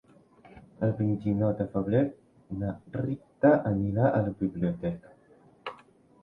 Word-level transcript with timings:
El 0.85 0.93
vint-i-nou 1.01 1.51
de 1.59 1.67
febrer 1.73 2.01
na 2.63 2.71
Rita 2.97 3.53
anirà 3.73 4.09
a 4.15 4.23
la 4.29 4.35
biblioteca. 4.41 5.79